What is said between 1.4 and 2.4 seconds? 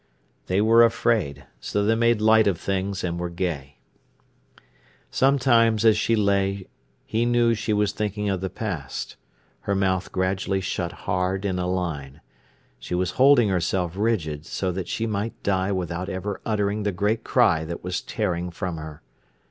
so they made